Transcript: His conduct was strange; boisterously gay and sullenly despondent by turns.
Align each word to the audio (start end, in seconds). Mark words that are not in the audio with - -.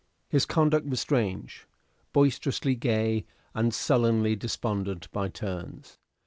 His 0.29 0.47
conduct 0.47 0.87
was 0.87 0.99
strange; 0.99 1.67
boisterously 2.11 2.73
gay 2.73 3.23
and 3.53 3.71
sullenly 3.71 4.35
despondent 4.35 5.11
by 5.11 5.27
turns. 5.27 5.99